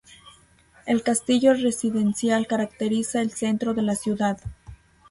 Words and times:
El 0.87 1.03
castillo 1.03 1.53
residencial 1.53 2.47
caracteriza 2.47 3.21
el 3.21 3.29
centro 3.29 3.75
de 3.75 3.83
la 3.83 3.95
ciudad. 3.95 4.39